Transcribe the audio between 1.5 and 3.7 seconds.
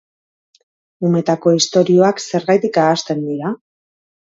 istorioak zergatik ahazten dira?